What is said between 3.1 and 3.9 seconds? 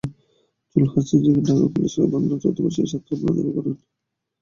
বলে দাবি করেন।